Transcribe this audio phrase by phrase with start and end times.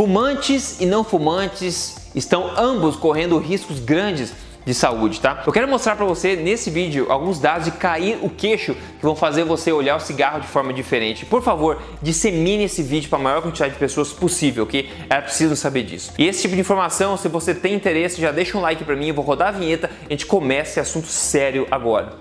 [0.00, 4.32] Fumantes e não fumantes estão ambos correndo riscos grandes
[4.64, 5.42] de saúde, tá?
[5.46, 9.14] Eu quero mostrar para você nesse vídeo alguns dados de cair o queixo que vão
[9.14, 11.26] fazer você olhar o cigarro de forma diferente.
[11.26, 14.88] Por favor, dissemine esse vídeo para a maior quantidade de pessoas possível, ok?
[15.10, 16.14] É preciso saber disso.
[16.18, 19.08] E esse tipo de informação, se você tem interesse, já deixa um like para mim,
[19.08, 22.14] eu vou rodar a vinheta, a gente começa esse assunto sério agora.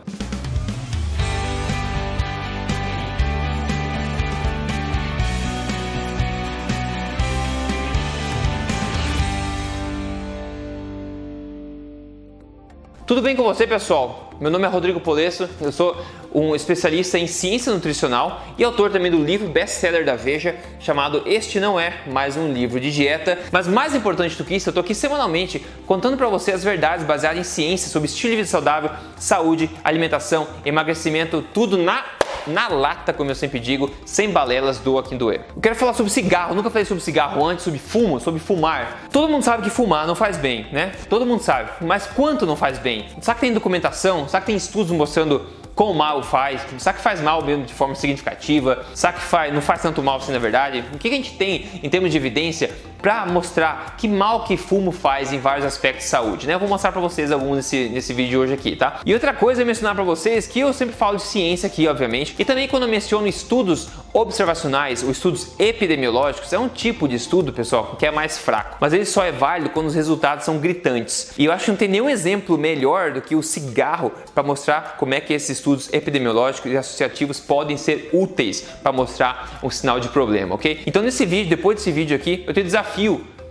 [13.10, 14.30] Tudo bem com você, pessoal?
[14.40, 15.98] Meu nome é Rodrigo Polesso, eu sou
[16.32, 21.60] um especialista em ciência nutricional e autor também do livro best-seller da Veja, chamado Este
[21.60, 23.40] Não É Mais Um Livro de Dieta.
[23.52, 27.04] Mas mais importante do que isso, eu tô aqui semanalmente contando para você as verdades
[27.04, 32.06] baseadas em ciência sobre estilo de vida saudável, saúde, alimentação, emagrecimento, tudo na
[32.48, 35.42] na lata, como eu sempre digo, sem balelas, doa quem doer.
[35.56, 39.08] Eu quero falar sobre cigarro, nunca falei sobre cigarro antes, sobre fumo, sobre fumar.
[39.12, 40.92] Todo mundo sabe que fumar não faz bem, né?
[41.10, 41.72] Todo mundo sabe.
[41.82, 43.08] Mas quanto não faz bem?
[43.22, 44.28] Será que tem documentação?
[44.28, 45.46] Será que tem estudos mostrando
[45.80, 49.62] quão mal faz, será que faz mal mesmo de forma significativa, será que faz, não
[49.62, 50.84] faz tanto mal assim na verdade?
[50.94, 52.70] O que a gente tem em termos de evidência
[53.02, 56.54] para mostrar que mal que fumo faz em vários aspectos de saúde, né?
[56.54, 59.00] Eu vou mostrar para vocês alguns nesse, nesse vídeo hoje aqui, tá?
[59.06, 62.36] E outra coisa é mencionar para vocês que eu sempre falo de ciência aqui, obviamente,
[62.38, 67.54] e também quando eu menciono estudos observacionais ou estudos epidemiológicos, é um tipo de estudo,
[67.54, 71.32] pessoal, que é mais fraco, mas ele só é válido quando os resultados são gritantes.
[71.38, 74.98] E eu acho que não tem nenhum exemplo melhor do que o cigarro para mostrar
[74.98, 80.00] como é que esses estudos epidemiológicos e associativos podem ser úteis para mostrar um sinal
[80.00, 80.82] de problema, ok?
[80.86, 82.89] Então nesse vídeo, depois desse vídeo aqui, eu te desafio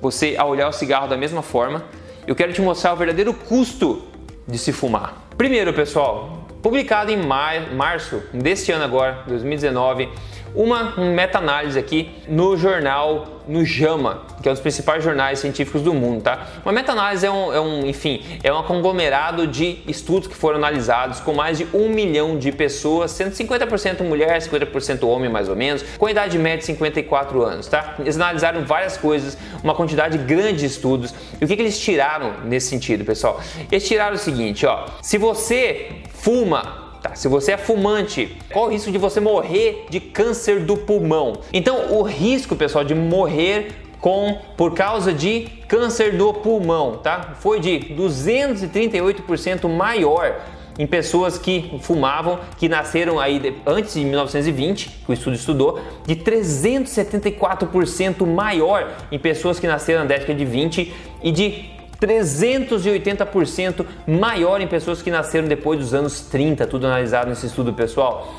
[0.01, 1.85] você a olhar o cigarro da mesma forma.
[2.27, 4.03] Eu quero te mostrar o verdadeiro custo
[4.47, 5.29] de se fumar.
[5.37, 10.09] Primeiro, pessoal, publicado em março deste ano agora, 2019,
[10.55, 15.95] uma meta-análise aqui no jornal no JAMA, que é um dos principais jornais científicos do
[15.95, 16.47] mundo, tá?
[16.63, 21.21] Uma meta-análise é um, é um, enfim, é um conglomerado de estudos que foram analisados
[21.21, 25.83] com mais de um milhão de pessoas, sendo 50% mulher, 50% homem mais ou menos,
[25.97, 27.95] com idade média de 54 anos, tá?
[27.99, 31.15] Eles analisaram várias coisas, uma quantidade grande de estudos.
[31.41, 33.41] E o que, que eles tiraram nesse sentido, pessoal?
[33.73, 35.89] Eles tiraram o seguinte, ó, se você
[36.19, 40.77] fuma Tá, se você é fumante, qual o risco de você morrer de câncer do
[40.77, 41.35] pulmão?
[41.53, 43.69] Então, o risco, pessoal, de morrer
[44.01, 47.37] com por causa de câncer do pulmão, tá?
[47.39, 50.41] Foi de 238% maior
[50.79, 56.15] em pessoas que fumavam, que nasceram aí antes de 1920, que o estudo estudou, de
[56.17, 64.67] 374% maior em pessoas que nasceram na década de 20 e de 380% maior em
[64.67, 68.35] pessoas que nasceram depois dos anos 30, tudo analisado nesse estudo pessoal.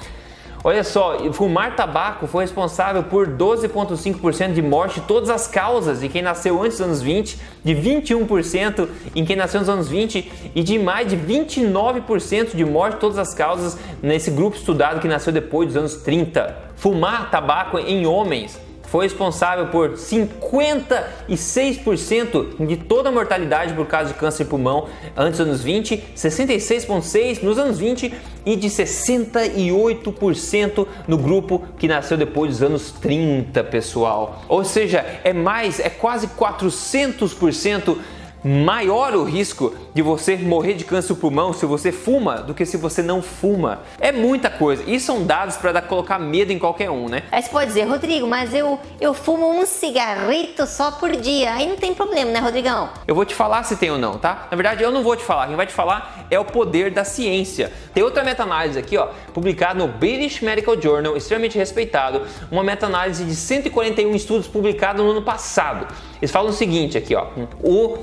[0.62, 6.22] Olha só, fumar tabaco foi responsável por 12,5% de morte todas as causas de quem
[6.22, 10.78] nasceu antes dos anos 20, de 21% em quem nasceu nos anos 20 e de
[10.78, 15.78] mais de 29% de morte todas as causas nesse grupo estudado que nasceu depois dos
[15.78, 16.54] anos 30.
[16.76, 18.60] Fumar tabaco em homens
[18.90, 25.38] foi responsável por 56% de toda a mortalidade por causa de câncer de pulmão antes
[25.38, 28.12] dos anos 20, 66,6% nos anos 20
[28.46, 34.42] e de 68% no grupo que nasceu depois dos anos 30, pessoal.
[34.48, 37.98] Ou seja, é mais, é quase 400%
[38.44, 42.66] maior o risco de você morrer de câncer do pulmão se você fuma do que
[42.66, 43.82] se você não fuma.
[44.00, 44.84] É muita coisa.
[44.88, 47.24] E são dados para colocar medo em qualquer um, né?
[47.32, 51.54] Aí você pode dizer, Rodrigo, mas eu, eu fumo um cigarrito só por dia.
[51.54, 52.90] Aí não tem problema, né, Rodrigão?
[53.08, 54.48] Eu vou te falar se tem ou não, tá?
[54.50, 55.48] Na verdade, eu não vou te falar.
[55.48, 57.72] Quem vai te falar é o poder da ciência.
[57.94, 62.22] Tem outra meta-análise aqui, ó, publicada no British Medical Journal, extremamente respeitado,
[62.52, 65.88] uma meta-análise de 141 estudos publicados no ano passado.
[66.22, 67.28] Eles falam o seguinte aqui, ó,
[67.64, 67.98] o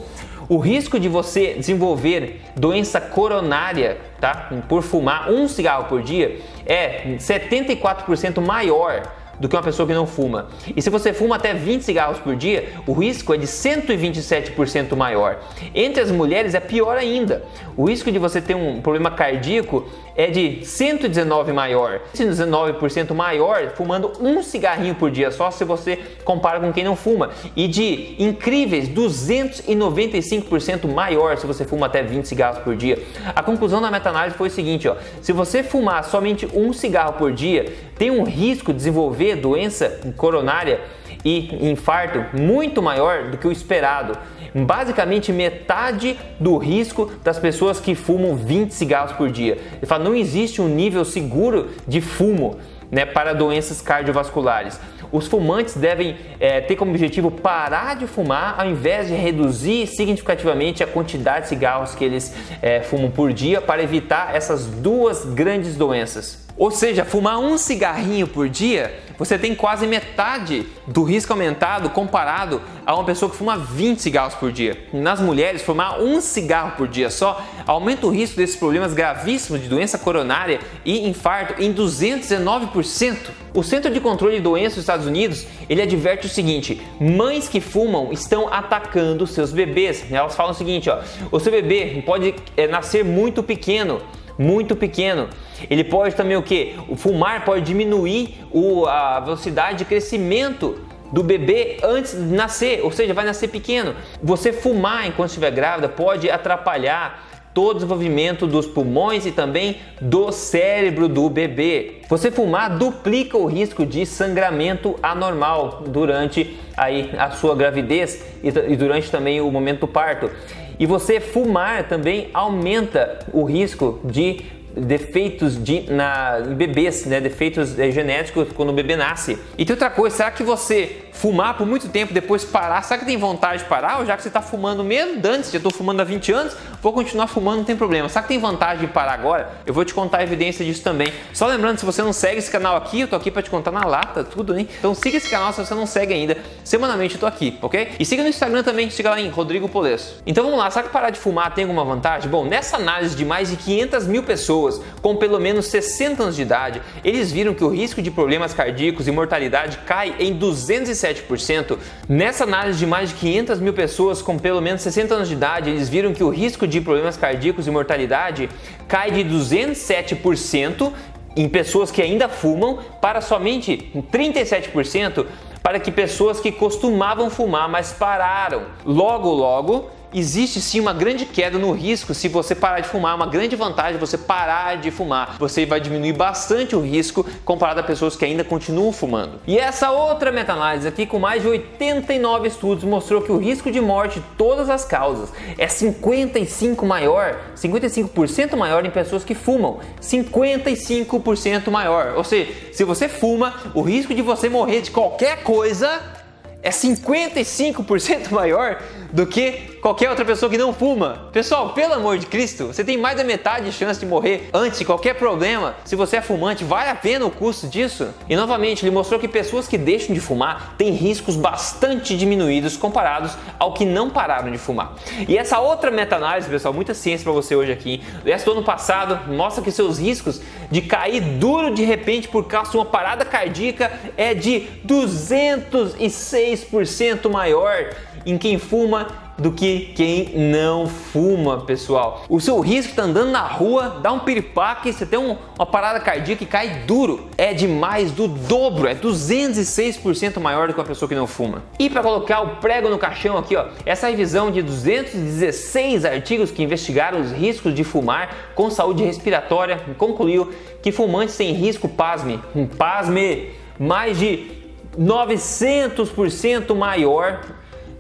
[0.49, 4.51] o risco de você desenvolver doença coronária, tá?
[4.69, 9.03] Por fumar um cigarro por dia é 74% maior
[9.39, 10.49] do que uma pessoa que não fuma.
[10.75, 15.39] E se você fuma até 20 cigarros por dia, o risco é de 127% maior.
[15.75, 17.45] Entre as mulheres é pior ainda.
[17.77, 19.87] O risco de você ter um problema cardíaco
[20.17, 26.59] é de 119 maior, 119% maior fumando um cigarrinho por dia só se você compara
[26.59, 32.61] com quem não fuma e de incríveis 295% maior se você fuma até 20 cigarros
[32.61, 32.99] por dia.
[33.35, 37.33] A conclusão da meta-análise foi o seguinte, ó, se você fumar somente um cigarro por
[37.33, 40.81] dia, tem um risco de desenvolver doença coronária
[41.25, 44.17] e infarto muito maior do que o esperado.
[44.55, 49.59] Basicamente metade do risco das pessoas que fumam 20 cigarros por dia.
[49.77, 52.59] Ele fala, não existe um nível seguro de fumo
[52.91, 54.79] né, para doenças cardiovasculares.
[55.11, 60.83] os fumantes devem é, ter como objetivo parar de fumar ao invés de reduzir significativamente
[60.83, 65.77] a quantidade de cigarros que eles é, fumam por dia para evitar essas duas grandes
[65.77, 66.46] doenças.
[66.57, 72.63] Ou seja, fumar um cigarrinho por dia, você tem quase metade do risco aumentado comparado
[72.85, 74.87] a uma pessoa que fuma 20 cigarros por dia.
[74.93, 79.69] Nas mulheres, fumar um cigarro por dia só aumenta o risco desses problemas gravíssimos de
[79.69, 83.17] doença coronária e infarto em 219%.
[83.53, 87.61] O Centro de Controle de Doenças dos Estados Unidos, ele adverte o seguinte: mães que
[87.61, 90.05] fumam estão atacando seus bebês.
[90.11, 91.01] Elas falam o seguinte, ó,
[91.31, 94.01] o seu bebê pode é, nascer muito pequeno
[94.39, 95.29] muito pequeno.
[95.69, 96.75] Ele pode também o que?
[96.89, 100.79] O fumar pode diminuir o, a velocidade de crescimento
[101.13, 103.95] do bebê antes de nascer, ou seja, vai nascer pequeno.
[104.23, 110.31] Você fumar enquanto estiver grávida pode atrapalhar todo o desenvolvimento dos pulmões e também do
[110.31, 112.03] cérebro do bebê.
[112.07, 119.11] Você fumar duplica o risco de sangramento anormal durante aí a sua gravidez e durante
[119.11, 120.31] também o momento do parto.
[120.79, 124.41] E você fumar também aumenta o risco de
[124.77, 127.21] defeitos de, na, em bebês, né?
[127.21, 129.39] defeitos é, genéticos quando o bebê nasce.
[129.57, 133.07] E tem outra coisa, será que você fumar por muito tempo, depois parar, será que
[133.07, 134.01] tem vontade de parar?
[134.01, 136.93] Ou já que você está fumando mesmo, antes, já estou fumando há 20 anos, vou
[136.93, 138.09] continuar fumando, não tem problema.
[138.09, 139.51] Será que tem vantagem de parar agora?
[139.65, 141.13] Eu vou te contar a evidência disso também.
[141.33, 143.73] Só lembrando, se você não segue esse canal aqui, eu tô aqui para te contar
[143.73, 144.69] na lata, tudo, hein?
[144.79, 146.37] Então siga esse canal se você não segue ainda.
[146.63, 147.93] Semanalmente eu tô aqui, ok?
[147.99, 150.23] E siga no Instagram também, siga lá em Rodrigo Polesso.
[150.27, 152.31] Então vamos lá, será que parar de fumar tem alguma vantagem?
[152.31, 154.23] Bom, nessa análise de mais de 500 mil
[154.67, 158.53] pessoas com pelo menos 60 anos de idade, eles viram que o risco de problemas
[158.53, 161.79] cardíacos e mortalidade cai em 207%.
[162.09, 165.71] Nessa análise de mais de 500 mil pessoas com pelo menos 60 anos de idade,
[165.71, 168.49] eles viram que o risco de problemas cardíacos e mortalidade
[168.89, 170.93] cai de 207%
[171.37, 175.27] em pessoas que ainda fumam para somente 37%
[175.63, 178.67] para que pessoas que costumavam fumar, mas pararam.
[178.85, 183.27] Logo, logo, existe sim uma grande queda no risco se você parar de fumar, uma
[183.27, 185.37] grande vantagem você parar de fumar.
[185.39, 189.39] Você vai diminuir bastante o risco comparado a pessoas que ainda continuam fumando.
[189.47, 193.81] E essa outra meta-análise aqui com mais de 89 estudos mostrou que o risco de
[193.81, 201.71] morte de todas as causas é 55 maior, 55% maior em pessoas que fumam, 55%
[201.71, 202.15] maior.
[202.17, 206.17] Ou seja, se você fuma, o risco de você morrer de qualquer coisa
[206.63, 211.29] é 55% maior do que qualquer outra pessoa que não fuma.
[211.33, 214.79] Pessoal, pelo amor de Cristo, você tem mais da metade de chance de morrer antes
[214.79, 215.75] de qualquer problema.
[215.85, 218.09] Se você é fumante, vale a pena o custo disso?
[218.29, 223.33] E novamente, ele mostrou que pessoas que deixam de fumar têm riscos bastante diminuídos comparados
[223.59, 224.95] ao que não pararam de fumar.
[225.29, 228.03] E essa outra meta-análise, pessoal, muita ciência para você hoje aqui.
[228.25, 230.41] Essa do ano passado mostra que seus riscos
[230.71, 237.95] de cair duro de repente por causa de uma parada cardíaca é de 206% maior
[238.25, 242.25] em quem fuma do que quem não fuma, pessoal.
[242.29, 246.01] O seu risco tá andando na rua, dá um piripaque, você tem um, uma parada
[246.01, 247.29] cardíaca e cai duro.
[247.37, 251.63] É de mais do dobro, é 206% maior do que uma pessoa que não fuma.
[251.79, 256.63] E para colocar o prego no caixão aqui, ó, essa revisão de 216 artigos que
[256.63, 262.67] investigaram os riscos de fumar com saúde respiratória concluiu que fumantes têm risco, pasme, um
[262.67, 264.51] pasme, mais de
[264.99, 267.41] 900% maior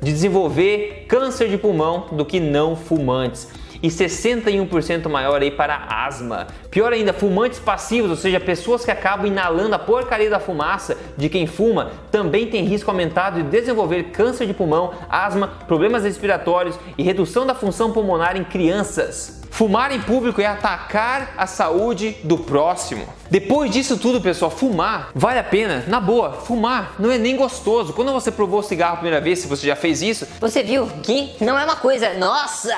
[0.06, 3.48] de desenvolver câncer de pulmão do que não fumantes
[3.82, 6.46] e 61% maior aí para asma.
[6.70, 11.28] Pior ainda, fumantes passivos, ou seja, pessoas que acabam inalando a porcaria da fumaça de
[11.28, 17.02] quem fuma, também tem risco aumentado de desenvolver câncer de pulmão, asma, problemas respiratórios e
[17.02, 19.42] redução da função pulmonar em crianças.
[19.56, 23.08] Fumar em público é atacar a saúde do próximo.
[23.30, 25.82] Depois disso tudo, pessoal, fumar vale a pena?
[25.88, 27.94] Na boa, fumar não é nem gostoso.
[27.94, 30.86] Quando você provou o cigarro a primeira vez, se você já fez isso, você viu
[31.02, 32.76] que não é uma coisa, nossa,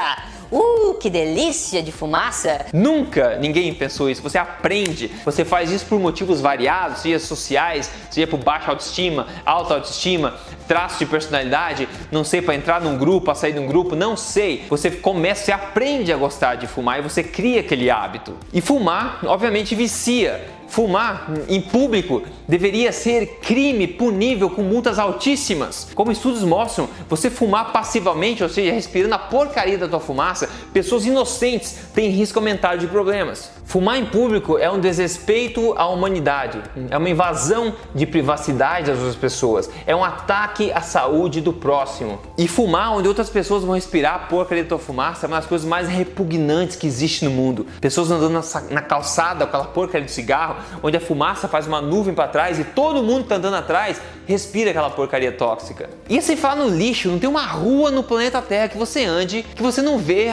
[0.51, 2.67] Uh, que delícia de fumaça!
[2.73, 4.23] Nunca ninguém pensou isso.
[4.23, 9.75] Você aprende, você faz isso por motivos variados, seja sociais, seja por baixa autoestima, alta
[9.75, 10.35] autoestima,
[10.67, 14.17] traços de personalidade, não sei, para entrar num grupo, para sair de um grupo, não
[14.17, 14.65] sei.
[14.69, 18.35] Você começa, você aprende a gostar de fumar e você cria aquele hábito.
[18.53, 20.59] E fumar, obviamente, vicia.
[20.69, 25.89] Fumar em público deveria ser crime punível com multas altíssimas.
[25.95, 31.05] Como estudos mostram, você fumar passivamente, ou seja, respirando a porcaria da tua fumaça, pessoas
[31.05, 33.51] inocentes têm risco aumentado de problemas.
[33.65, 39.15] Fumar em público é um desrespeito à humanidade, é uma invasão de privacidade das outras
[39.15, 42.19] pessoas, é um ataque à saúde do próximo.
[42.39, 45.45] E fumar onde outras pessoas vão respirar a porcaria da tua fumaça é uma das
[45.45, 47.67] coisas mais repugnantes que existe no mundo.
[47.79, 52.15] Pessoas andando na, calçada com aquela porcaria de cigarro, onde a fumaça faz uma nuvem
[52.15, 55.91] para trás atrás e todo mundo tá andando atrás, respira aquela porcaria tóxica.
[56.09, 59.45] E sem falar no lixo, não tem uma rua no planeta Terra que você ande
[59.57, 60.29] que você não, vê,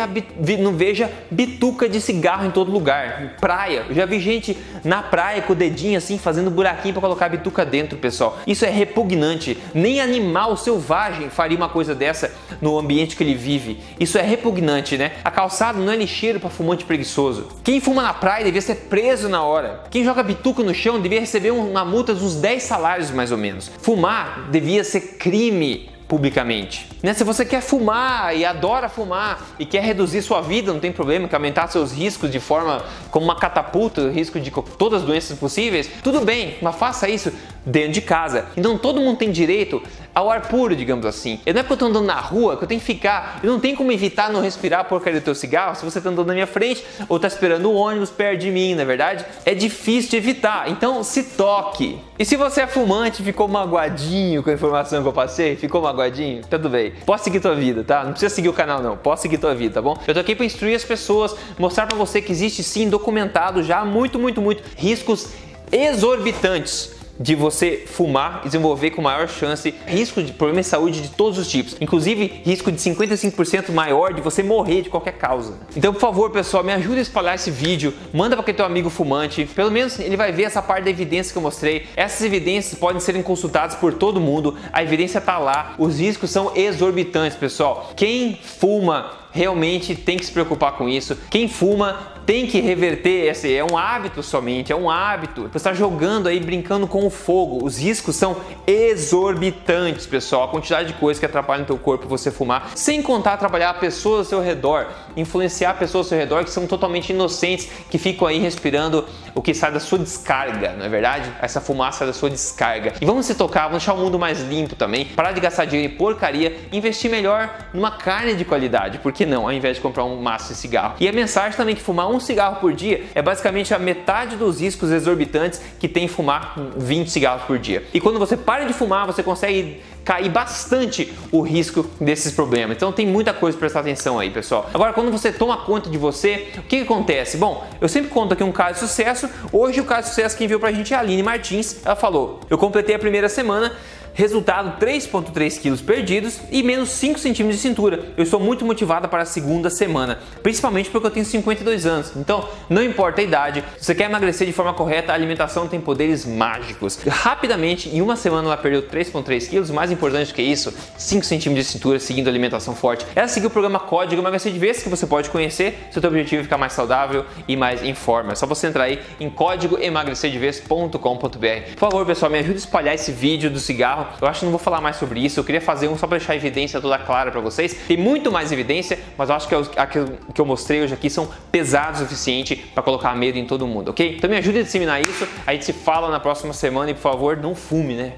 [0.60, 3.36] não veja bituca de cigarro em todo lugar.
[3.40, 7.26] Praia, eu já vi gente na praia com o dedinho assim fazendo buraquinho para colocar
[7.26, 8.38] a bituca dentro, pessoal.
[8.46, 9.58] Isso é repugnante.
[9.74, 12.32] Nem animal selvagem faria uma coisa dessa
[12.62, 13.80] no ambiente que ele vive.
[14.00, 15.14] Isso é repugnante, né?
[15.24, 17.48] A calçada não é lixeiro para fumante preguiçoso.
[17.64, 19.84] Quem fuma na praia devia ser preso na hora.
[19.90, 23.72] Quem joga bituca no chão devia receber uma de uns 10 salários mais ou menos.
[23.82, 26.88] Fumar devia ser crime publicamente.
[27.02, 27.14] Né?
[27.14, 31.28] Se você quer fumar e adora fumar e quer reduzir sua vida, não tem problema,
[31.28, 35.90] quer aumentar seus riscos de forma como uma catapulta, risco de todas as doenças possíveis,
[36.04, 37.32] tudo bem, mas faça isso
[37.66, 38.46] dentro de casa.
[38.56, 39.82] Então todo mundo tem direito
[40.16, 41.42] ao ar puro, digamos assim.
[41.46, 43.52] E não é porque eu tô andando na rua que eu tenho que ficar, eu
[43.52, 46.28] não tenho como evitar não respirar a porcaria do teu cigarro se você tá andando
[46.28, 49.26] na minha frente ou tá esperando o ônibus perto de mim, na é verdade?
[49.46, 52.00] É difícil de evitar, então se toque.
[52.18, 56.44] E se você é fumante ficou magoadinho com a informação que eu passei, ficou magoadinho,
[56.50, 56.94] tudo bem.
[57.06, 58.04] Pode seguir tua vida, tá?
[58.04, 59.98] Não precisa seguir o canal não, pode seguir tua vida, tá bom?
[60.08, 63.84] Eu tô aqui para instruir as pessoas, mostrar para você que existe sim documentado já
[63.84, 65.30] muito, muito, muito riscos
[65.72, 71.10] exorbitantes de você fumar e desenvolver com maior chance risco de problemas de saúde de
[71.10, 75.54] todos os tipos, inclusive risco de 55% maior de você morrer de qualquer causa.
[75.76, 78.90] Então, por favor, pessoal, me ajude a espalhar esse vídeo, manda para aquele teu amigo
[78.90, 81.88] fumante, pelo menos ele vai ver essa parte da evidência que eu mostrei.
[81.96, 86.52] Essas evidências podem serem consultadas por todo mundo, a evidência está lá, os riscos são
[86.56, 87.92] exorbitantes, pessoal.
[87.96, 91.18] Quem fuma realmente tem que se preocupar com isso.
[91.30, 95.44] Quem fuma tem que reverter esse é um hábito somente, é um hábito.
[95.44, 97.64] Você está jogando aí, brincando com o fogo.
[97.64, 100.44] Os riscos são exorbitantes, pessoal.
[100.44, 104.20] A quantidade de coisas que atrapalham o teu corpo você fumar, sem contar atrapalhar pessoas
[104.20, 108.40] ao seu redor, influenciar pessoas ao seu redor que são totalmente inocentes, que ficam aí
[108.40, 111.32] respirando o que sai da sua descarga, não é verdade?
[111.42, 112.94] Essa fumaça da sua descarga.
[113.00, 115.94] E vamos se tocar, vamos deixar o mundo mais limpo também, parar de gastar dinheiro
[115.94, 119.44] em porcaria, investir melhor numa carne de qualidade, por que não?
[119.44, 120.96] Ao invés de comprar um maço de cigarro.
[121.00, 124.36] E a mensagem também que fumar um um cigarro por dia é basicamente a metade
[124.36, 127.84] dos riscos exorbitantes que tem fumar 20 cigarros por dia.
[127.94, 132.78] E quando você para de fumar, você consegue cair bastante o risco desses problemas.
[132.78, 134.70] Então tem muita coisa para prestar atenção aí, pessoal.
[134.72, 137.38] Agora, quando você toma conta de você, o que, que, acontece?
[137.38, 139.28] Bom, eu sempre conto aqui um caso de sucesso.
[139.52, 141.84] Hoje o caso de sucesso que enviou pra gente é a Aline Martins.
[141.84, 143.76] Ela falou: "Eu completei a primeira semana
[144.16, 148.00] Resultado: 3,3 quilos perdidos e menos 5 centímetros de cintura.
[148.16, 152.14] Eu estou muito motivada para a segunda semana, principalmente porque eu tenho 52 anos.
[152.16, 155.82] Então, não importa a idade, se você quer emagrecer de forma correta, a alimentação tem
[155.82, 156.98] poderes mágicos.
[157.06, 159.70] Rapidamente, em uma semana ela perdeu 3,3 quilos.
[159.70, 163.06] Mais importante que isso, 5 centímetros de cintura seguindo alimentação forte.
[163.14, 166.10] Ela seguiu o programa Código Emagrecer de Vez que você pode conhecer se o teu
[166.10, 168.32] objetivo é ficar mais saudável e mais em forma.
[168.32, 171.72] É só você entrar aí em códigoemagrecerdevez.com.br.
[171.74, 174.52] Por favor, pessoal, me ajude a espalhar esse vídeo do cigarro eu acho que não
[174.52, 175.40] vou falar mais sobre isso.
[175.40, 177.74] Eu queria fazer um só para deixar a evidência toda clara para vocês.
[177.88, 181.30] Tem muito mais evidência, mas eu acho que aquilo que eu mostrei hoje aqui são
[181.52, 184.16] pesados o suficiente para colocar medo em todo mundo, ok?
[184.18, 185.28] Então me ajude a disseminar isso.
[185.46, 188.14] A gente se fala na próxima semana e por favor não fume, né?